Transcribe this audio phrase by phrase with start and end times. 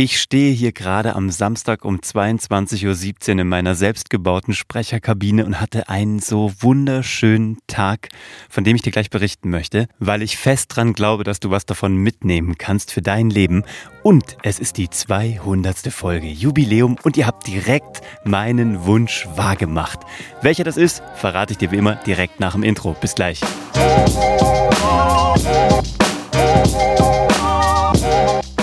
[0.00, 5.88] Ich stehe hier gerade am Samstag um 22.17 Uhr in meiner selbstgebauten Sprecherkabine und hatte
[5.88, 8.10] einen so wunderschönen Tag,
[8.48, 11.66] von dem ich dir gleich berichten möchte, weil ich fest dran glaube, dass du was
[11.66, 13.64] davon mitnehmen kannst für dein Leben.
[14.04, 15.92] Und es ist die 200.
[15.92, 19.98] Folge Jubiläum und ihr habt direkt meinen Wunsch wahrgemacht.
[20.42, 22.94] Welcher das ist, verrate ich dir wie immer direkt nach dem Intro.
[23.00, 23.40] Bis gleich.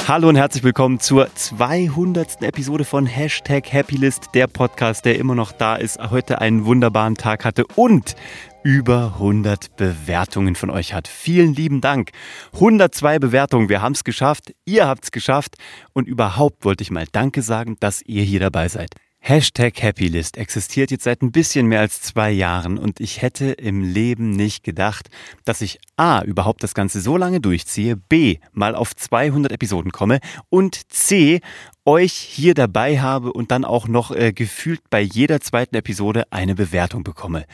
[0.08, 2.44] Hallo und herzlich willkommen zur 200.
[2.44, 7.44] Episode von Hashtag Happylist, der Podcast, der immer noch da ist, heute einen wunderbaren Tag
[7.44, 8.16] hatte und
[8.62, 11.08] über 100 Bewertungen von euch hat.
[11.08, 12.12] Vielen lieben Dank.
[12.54, 15.56] 102 Bewertungen, wir haben es geschafft, ihr habt es geschafft
[15.94, 18.92] und überhaupt wollte ich mal Danke sagen, dass ihr hier dabei seid.
[19.28, 23.82] Hashtag Happylist existiert jetzt seit ein bisschen mehr als zwei Jahren und ich hätte im
[23.82, 25.10] Leben nicht gedacht,
[25.46, 30.20] dass ich A überhaupt das Ganze so lange durchziehe, B mal auf 200 Episoden komme
[30.50, 31.42] und C
[31.86, 36.54] euch hier dabei habe und dann auch noch äh, gefühlt bei jeder zweiten Episode eine
[36.54, 37.46] Bewertung bekomme.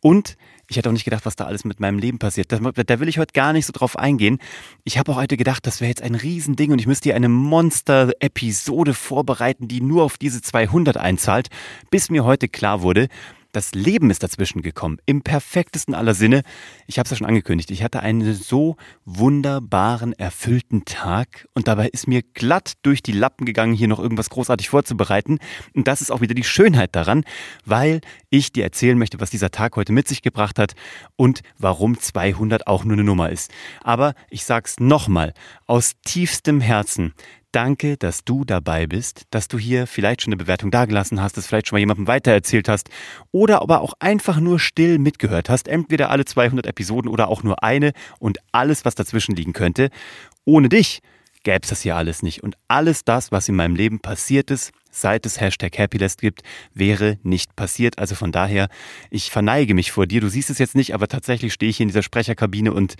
[0.00, 0.36] Und
[0.72, 2.50] ich hätte auch nicht gedacht, was da alles mit meinem Leben passiert.
[2.50, 4.38] Da, da will ich heute gar nicht so drauf eingehen.
[4.84, 7.28] Ich habe auch heute gedacht, das wäre jetzt ein Riesending und ich müsste hier eine
[7.28, 11.48] Monster-Episode vorbereiten, die nur auf diese 200 einzahlt,
[11.90, 13.08] bis mir heute klar wurde,
[13.52, 16.42] das Leben ist dazwischen gekommen, im perfektesten aller Sinne.
[16.86, 21.88] Ich habe es ja schon angekündigt, ich hatte einen so wunderbaren, erfüllten Tag und dabei
[21.88, 25.38] ist mir glatt durch die Lappen gegangen, hier noch irgendwas großartig vorzubereiten.
[25.74, 27.24] Und das ist auch wieder die Schönheit daran,
[27.64, 30.72] weil ich dir erzählen möchte, was dieser Tag heute mit sich gebracht hat
[31.16, 33.50] und warum 200 auch nur eine Nummer ist.
[33.82, 35.34] Aber ich sag's nochmal,
[35.66, 37.14] aus tiefstem Herzen,
[37.52, 41.46] Danke, dass du dabei bist, dass du hier vielleicht schon eine Bewertung dagelassen hast, es
[41.46, 42.88] vielleicht schon mal jemandem weitererzählt hast
[43.30, 47.62] oder aber auch einfach nur still mitgehört hast, entweder alle 200 Episoden oder auch nur
[47.62, 49.90] eine und alles, was dazwischen liegen könnte.
[50.46, 51.02] Ohne dich
[51.42, 52.42] gäbe es das hier alles nicht.
[52.42, 56.42] Und alles das, was in meinem Leben passiert ist, seit es Hashtag Happylist gibt,
[56.74, 57.98] wäre nicht passiert.
[57.98, 58.68] Also von daher,
[59.10, 60.20] ich verneige mich vor dir.
[60.20, 62.94] Du siehst es jetzt nicht, aber tatsächlich stehe ich hier in dieser Sprecherkabine und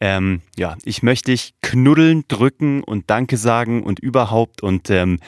[0.00, 5.18] ähm, ja, ich möchte dich knuddeln, drücken und Danke sagen und überhaupt und ähm,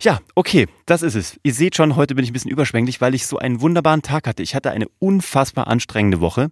[0.00, 1.38] ja, okay, das ist es.
[1.44, 4.26] Ihr seht schon, heute bin ich ein bisschen überschwänglich, weil ich so einen wunderbaren Tag
[4.26, 4.42] hatte.
[4.42, 6.50] Ich hatte eine unfassbar anstrengende Woche.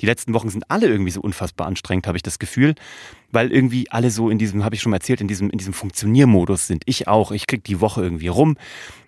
[0.00, 2.74] Die letzten Wochen sind alle irgendwie so unfassbar anstrengend, habe ich das Gefühl,
[3.32, 5.74] weil irgendwie alle so in diesem, habe ich schon mal erzählt, in diesem, in diesem
[5.74, 6.82] Funktioniermodus sind.
[6.86, 7.32] Ich auch.
[7.32, 8.56] Ich kriege die Woche irgendwie rum.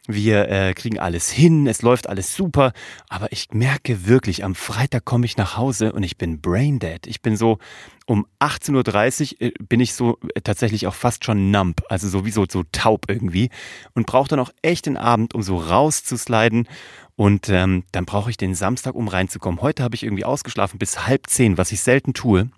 [0.06, 2.72] Wir äh, kriegen alles hin, es läuft alles super,
[3.08, 7.06] aber ich merke wirklich, am Freitag komme ich nach Hause und ich bin braindead.
[7.06, 7.58] Ich bin so,
[8.06, 12.46] um 18.30 Uhr äh, bin ich so äh, tatsächlich auch fast schon numb, also sowieso
[12.48, 13.50] so taub irgendwie
[13.94, 16.68] und brauche dann auch echt den Abend, um so rauszusliden
[17.16, 19.60] und ähm, dann brauche ich den Samstag, um reinzukommen.
[19.60, 22.50] Heute habe ich irgendwie ausgeschlafen bis halb zehn, was ich selten tue.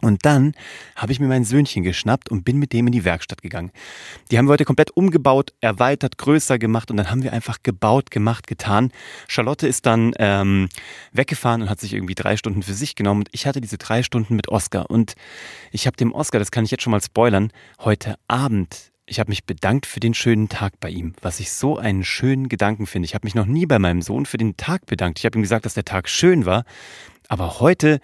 [0.00, 0.54] Und dann
[0.96, 3.70] habe ich mir mein Söhnchen geschnappt und bin mit dem in die Werkstatt gegangen.
[4.30, 8.10] Die haben wir heute komplett umgebaut, erweitert, größer gemacht und dann haben wir einfach gebaut,
[8.10, 8.92] gemacht, getan.
[9.28, 10.68] Charlotte ist dann ähm,
[11.12, 14.02] weggefahren und hat sich irgendwie drei Stunden für sich genommen und ich hatte diese drei
[14.02, 15.14] Stunden mit Oscar und
[15.72, 19.30] ich habe dem Oscar, das kann ich jetzt schon mal spoilern, heute Abend ich habe
[19.30, 23.06] mich bedankt für den schönen Tag bei ihm, was ich so einen schönen Gedanken finde.
[23.06, 25.18] Ich habe mich noch nie bei meinem Sohn für den Tag bedankt.
[25.18, 26.64] Ich habe ihm gesagt, dass der Tag schön war,
[27.28, 27.98] aber heute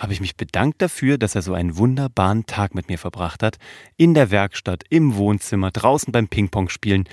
[0.00, 3.58] habe ich mich bedankt dafür, dass er so einen wunderbaren Tag mit mir verbracht hat.
[3.98, 7.04] In der Werkstatt, im Wohnzimmer, draußen beim Ping-Pong spielen.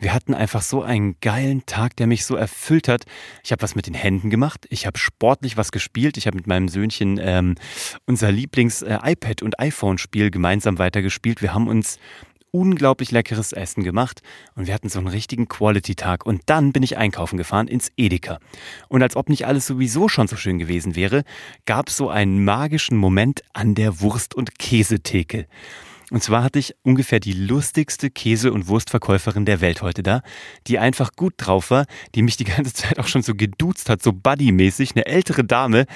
[0.00, 3.04] Wir hatten einfach so einen geilen Tag, der mich so erfüllt hat.
[3.44, 4.66] Ich habe was mit den Händen gemacht.
[4.68, 6.16] Ich habe sportlich was gespielt.
[6.16, 7.54] Ich habe mit meinem Söhnchen ähm,
[8.04, 11.40] unser Lieblings-iPad- äh, und iPhone-Spiel gemeinsam weitergespielt.
[11.40, 12.00] Wir haben uns
[12.54, 14.22] unglaublich leckeres Essen gemacht
[14.54, 16.24] und wir hatten so einen richtigen Quality-Tag.
[16.24, 18.38] Und dann bin ich einkaufen gefahren ins Edeka.
[18.88, 21.24] Und als ob nicht alles sowieso schon so schön gewesen wäre,
[21.66, 25.46] gab es so einen magischen Moment an der Wurst- und Käsetheke.
[26.10, 30.22] Und zwar hatte ich ungefähr die lustigste Käse- und Wurstverkäuferin der Welt heute da,
[30.68, 34.00] die einfach gut drauf war, die mich die ganze Zeit auch schon so geduzt hat,
[34.00, 35.86] so buddy-mäßig, eine ältere Dame,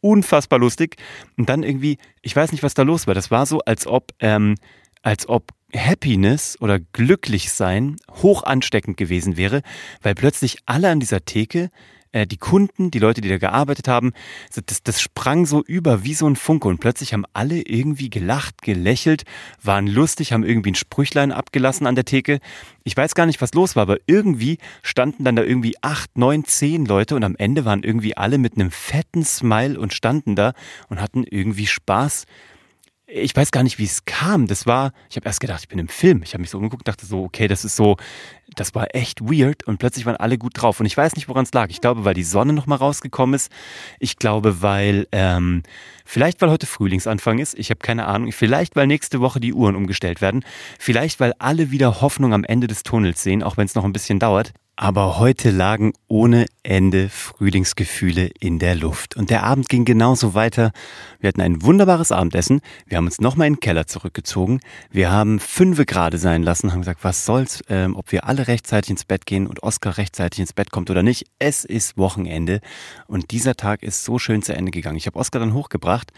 [0.00, 0.96] unfassbar lustig.
[1.36, 3.14] Und dann irgendwie, ich weiß nicht, was da los war.
[3.14, 4.54] Das war so, als ob, ähm,
[5.02, 9.62] als ob Happiness oder glücklich sein hoch ansteckend gewesen wäre,
[10.02, 11.70] weil plötzlich alle an dieser Theke,
[12.12, 14.12] äh, die Kunden, die Leute, die da gearbeitet haben,
[14.54, 18.62] das, das sprang so über wie so ein Funke und plötzlich haben alle irgendwie gelacht,
[18.62, 19.24] gelächelt,
[19.62, 22.38] waren lustig, haben irgendwie ein Sprüchlein abgelassen an der Theke.
[22.84, 26.44] Ich weiß gar nicht, was los war, aber irgendwie standen dann da irgendwie acht, neun,
[26.44, 30.52] zehn Leute und am Ende waren irgendwie alle mit einem fetten Smile und standen da
[30.88, 32.24] und hatten irgendwie Spaß
[33.06, 34.46] ich weiß gar nicht, wie es kam.
[34.46, 36.22] Das war, ich habe erst gedacht, ich bin im Film.
[36.22, 37.96] Ich habe mich so umgeguckt, dachte so, okay, das ist so
[38.54, 40.80] das war echt weird und plötzlich waren alle gut drauf.
[40.80, 41.68] Und ich weiß nicht, woran es lag.
[41.70, 43.50] Ich glaube, weil die Sonne nochmal rausgekommen ist.
[43.98, 45.62] Ich glaube, weil, ähm,
[46.04, 47.54] vielleicht weil heute Frühlingsanfang ist.
[47.58, 48.32] Ich habe keine Ahnung.
[48.32, 50.44] Vielleicht, weil nächste Woche die Uhren umgestellt werden.
[50.78, 53.92] Vielleicht, weil alle wieder Hoffnung am Ende des Tunnels sehen, auch wenn es noch ein
[53.92, 54.52] bisschen dauert.
[54.78, 59.16] Aber heute lagen ohne Ende Frühlingsgefühle in der Luft.
[59.16, 60.70] Und der Abend ging genauso weiter.
[61.18, 62.60] Wir hatten ein wunderbares Abendessen.
[62.84, 64.60] Wir haben uns nochmal in den Keller zurückgezogen.
[64.90, 68.90] Wir haben fünfe gerade sein lassen, haben gesagt, was soll's, ähm, ob wir alle rechtzeitig
[68.90, 71.24] ins Bett gehen und Oskar rechtzeitig ins Bett kommt oder nicht.
[71.38, 72.60] Es ist Wochenende.
[73.06, 74.98] Und dieser Tag ist so schön zu Ende gegangen.
[74.98, 76.12] Ich habe Oskar dann hochgebracht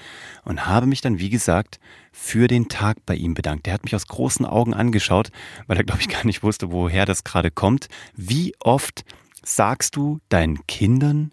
[0.44, 1.78] und habe mich dann, wie gesagt,
[2.12, 3.66] für den Tag bei ihm bedankt.
[3.66, 5.30] Der hat mich aus großen Augen angeschaut,
[5.66, 7.88] weil er, glaube ich, gar nicht wusste, woher das gerade kommt.
[8.14, 9.04] Wie oft
[9.44, 11.32] sagst du deinen Kindern,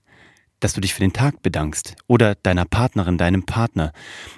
[0.60, 3.92] dass du dich für den Tag bedankst oder deiner Partnerin, deinem Partner.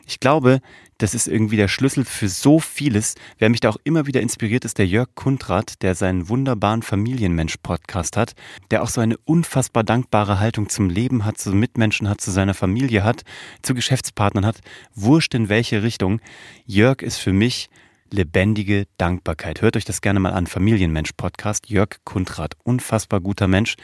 [0.06, 0.60] Ich glaube,
[0.98, 3.16] das ist irgendwie der Schlüssel für so vieles.
[3.38, 8.18] Wer mich da auch immer wieder inspiriert, ist der Jörg Kundrat, der seinen wunderbaren Familienmensch-Podcast
[8.18, 8.34] hat,
[8.72, 12.56] der auch so eine unfassbar dankbare Haltung zum Leben hat, zu Mitmenschen hat, zu seiner
[12.56, 13.24] Familie hat,
[13.62, 14.60] zu Geschäftspartnern hat.
[14.96, 16.20] Wurscht in welche Richtung.
[16.66, 17.70] Jörg ist für mich
[18.10, 19.62] lebendige Dankbarkeit.
[19.62, 20.48] Hört euch das gerne mal an.
[20.48, 21.70] Familienmensch-Podcast.
[21.70, 22.56] Jörg Kundrat.
[22.64, 23.76] Unfassbar guter Mensch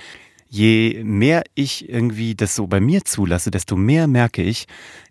[0.53, 4.67] je mehr ich irgendwie das so bei mir zulasse, desto mehr merke ich,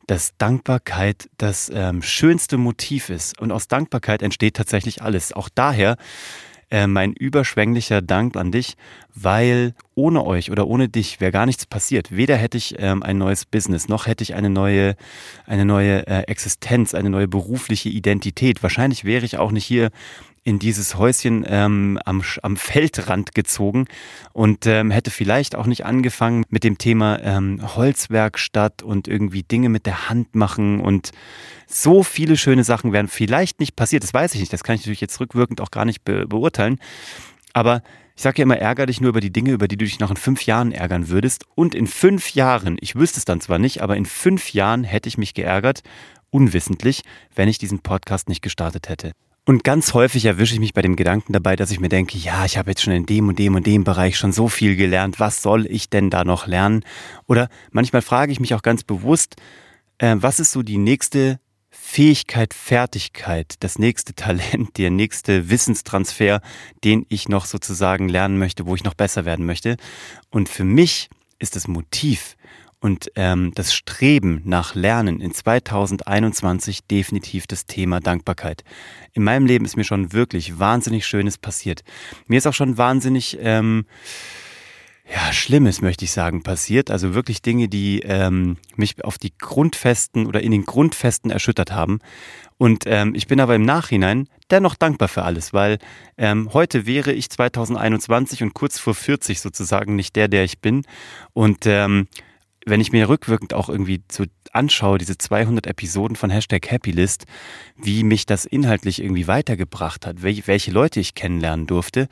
[0.06, 3.40] dass Dankbarkeit das ähm, schönste Motiv ist.
[3.40, 5.32] Und aus Dankbarkeit entsteht tatsächlich alles.
[5.32, 5.96] Auch daher
[6.70, 8.74] äh, mein überschwänglicher Dank an dich,
[9.16, 12.14] weil ohne euch oder ohne dich wäre gar nichts passiert.
[12.14, 14.94] Weder hätte ich ähm, ein neues Business, noch hätte ich eine neue,
[15.44, 18.62] eine neue äh, Existenz, eine neue berufliche Identität.
[18.62, 19.90] Wahrscheinlich wäre ich auch nicht hier
[20.44, 23.86] in dieses Häuschen ähm, am, am Feldrand gezogen
[24.32, 29.68] und ähm, hätte vielleicht auch nicht angefangen mit dem Thema ähm, Holzwerkstatt und irgendwie Dinge
[29.68, 31.12] mit der Hand machen und
[31.68, 34.02] so viele schöne Sachen wären vielleicht nicht passiert.
[34.02, 34.52] Das weiß ich nicht.
[34.52, 36.78] Das kann ich natürlich jetzt rückwirkend auch gar nicht be beurteilen.
[37.52, 37.82] Aber
[38.16, 40.10] ich sage ja immer, ärger dich nur über die Dinge, über die du dich noch
[40.10, 41.44] in fünf Jahren ärgern würdest.
[41.54, 45.08] Und in fünf Jahren, ich wüsste es dann zwar nicht, aber in fünf Jahren hätte
[45.08, 45.82] ich mich geärgert,
[46.30, 47.02] unwissentlich,
[47.34, 49.12] wenn ich diesen Podcast nicht gestartet hätte.
[49.44, 52.44] Und ganz häufig erwische ich mich bei dem Gedanken dabei, dass ich mir denke, ja,
[52.44, 55.18] ich habe jetzt schon in dem und dem und dem Bereich schon so viel gelernt,
[55.18, 56.84] was soll ich denn da noch lernen?
[57.26, 59.34] Oder manchmal frage ich mich auch ganz bewusst,
[59.98, 61.40] äh, was ist so die nächste
[61.70, 66.40] Fähigkeit, Fertigkeit, das nächste Talent, der nächste Wissenstransfer,
[66.84, 69.76] den ich noch sozusagen lernen möchte, wo ich noch besser werden möchte.
[70.30, 71.10] Und für mich
[71.40, 72.36] ist das Motiv,
[72.82, 78.64] und ähm, das Streben nach Lernen in 2021 definitiv das Thema Dankbarkeit.
[79.12, 81.84] In meinem Leben ist mir schon wirklich wahnsinnig Schönes passiert.
[82.26, 83.86] Mir ist auch schon wahnsinnig ähm,
[85.08, 86.90] ja, Schlimmes, möchte ich sagen, passiert.
[86.90, 92.00] Also wirklich Dinge, die ähm, mich auf die Grundfesten oder in den Grundfesten erschüttert haben.
[92.58, 95.78] Und ähm, ich bin aber im Nachhinein dennoch dankbar für alles, weil
[96.18, 100.84] ähm, heute wäre ich 2021 und kurz vor 40 sozusagen nicht der, der ich bin.
[101.32, 102.08] Und ähm,
[102.64, 107.24] wenn ich mir rückwirkend auch irgendwie so anschaue, diese 200 Episoden von Hashtag Happylist,
[107.76, 112.08] wie mich das inhaltlich irgendwie weitergebracht hat, welche Leute ich kennenlernen durfte,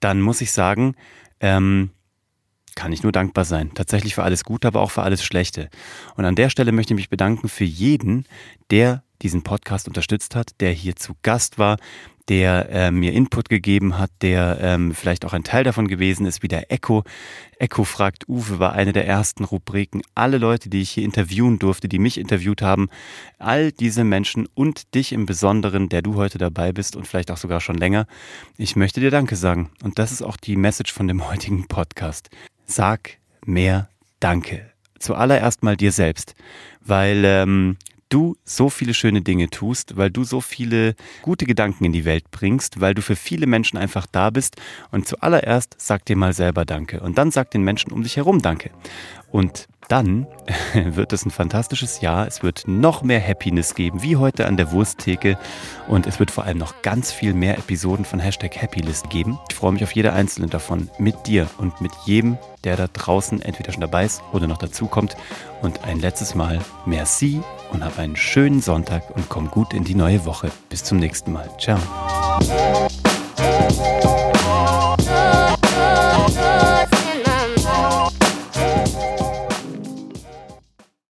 [0.00, 0.94] dann muss ich sagen,
[1.40, 1.90] ähm,
[2.74, 3.72] kann ich nur dankbar sein.
[3.74, 5.68] Tatsächlich für alles Gute, aber auch für alles Schlechte.
[6.16, 8.26] Und an der Stelle möchte ich mich bedanken für jeden,
[8.70, 11.78] der diesen Podcast unterstützt hat, der hier zu Gast war,
[12.28, 16.42] der äh, mir Input gegeben hat, der ähm, vielleicht auch ein Teil davon gewesen ist,
[16.42, 17.04] wie der Echo.
[17.58, 20.02] Echo fragt Uwe war eine der ersten Rubriken.
[20.14, 22.88] Alle Leute, die ich hier interviewen durfte, die mich interviewt haben,
[23.38, 27.36] all diese Menschen und dich im Besonderen, der du heute dabei bist und vielleicht auch
[27.36, 28.06] sogar schon länger,
[28.56, 29.70] ich möchte dir Danke sagen.
[29.82, 32.30] Und das ist auch die Message von dem heutigen Podcast.
[32.66, 33.88] Sag mehr
[34.20, 34.70] Danke.
[34.98, 36.34] Zuallererst mal dir selbst,
[36.80, 37.76] weil ähm,
[38.14, 42.30] du so viele schöne Dinge tust, weil du so viele gute Gedanken in die Welt
[42.30, 44.54] bringst, weil du für viele Menschen einfach da bist.
[44.92, 47.00] Und zuallererst sag dir mal selber Danke.
[47.00, 48.70] Und dann sag den Menschen um dich herum Danke.
[49.32, 50.28] Und dann
[50.74, 52.28] wird es ein fantastisches Jahr.
[52.28, 55.36] Es wird noch mehr Happiness geben, wie heute an der Wursttheke.
[55.88, 59.40] Und es wird vor allem noch ganz viel mehr Episoden von Hashtag Happylist geben.
[59.50, 63.42] Ich freue mich auf jede einzelne davon mit dir und mit jedem, der da draußen
[63.42, 65.16] entweder schon dabei ist oder noch dazukommt.
[65.62, 67.40] Und ein letztes Mal merci
[67.72, 70.50] und hab einen schönen Sonntag und komm gut in die neue Woche.
[70.68, 71.48] Bis zum nächsten Mal.
[71.58, 71.78] Ciao.